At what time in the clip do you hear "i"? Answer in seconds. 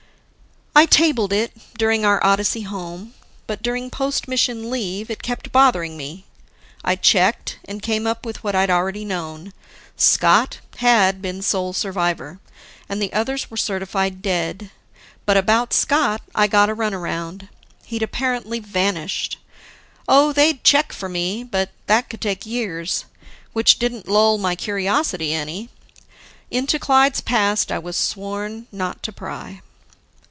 0.73-0.85, 6.83-6.95, 16.33-16.47, 27.73-27.77